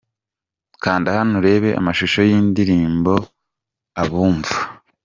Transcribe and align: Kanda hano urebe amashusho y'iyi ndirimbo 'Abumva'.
Kanda 0.83 1.09
hano 1.17 1.33
urebe 1.39 1.69
amashusho 1.79 2.19
y'iyi 2.27 2.41
ndirimbo 2.51 3.13
'Abumva'. 3.97 4.57